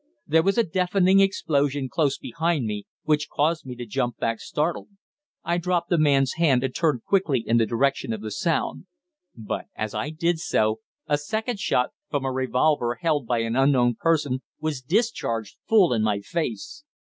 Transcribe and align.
There 0.25 0.41
was 0.41 0.57
a 0.57 0.63
deafening 0.63 1.19
explosion 1.19 1.87
close 1.87 2.17
behind 2.17 2.65
me, 2.65 2.87
which 3.03 3.29
caused 3.29 3.67
me 3.67 3.75
to 3.75 3.85
jump 3.85 4.17
back 4.17 4.39
startled. 4.39 4.87
I 5.43 5.59
dropped 5.59 5.91
the 5.91 5.99
man's 5.99 6.33
hand 6.37 6.63
and 6.63 6.73
turned 6.73 7.03
quickly 7.03 7.43
in 7.45 7.57
the 7.57 7.67
direction 7.67 8.11
of 8.11 8.21
the 8.21 8.31
sound; 8.31 8.87
but, 9.37 9.67
as 9.75 9.93
I 9.93 10.09
did 10.09 10.39
so, 10.39 10.79
a 11.05 11.19
second 11.19 11.59
shot 11.59 11.91
from 12.09 12.25
a 12.25 12.31
revolver 12.31 12.95
held 12.99 13.27
by 13.27 13.41
an 13.41 13.55
unknown 13.55 13.93
person 13.93 14.41
was 14.59 14.81
discharged 14.81 15.57
full 15.69 15.93
in 15.93 16.01
my 16.01 16.21
face. 16.21 16.83